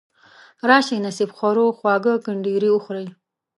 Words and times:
راشئ 0.69 0.97
نصیب 1.05 1.29
خورو 1.37 1.65
خواږه 1.77 2.13
کنډیري 2.25 2.69
وخورئ. 2.71 3.07